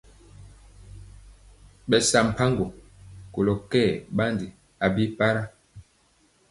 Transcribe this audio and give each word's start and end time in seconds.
Ɓɛ 1.89 1.97
saa 2.09 2.25
mpaŋgo 2.29 2.65
kolɔ 3.33 3.53
kɛ 3.71 3.81
ɓandi 4.15 4.45
a 4.83 4.85
bi 4.95 5.03
faraŋga. 5.17 5.51